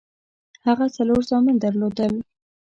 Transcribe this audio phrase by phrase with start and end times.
[0.65, 2.13] هغه څلور زامن درلودل.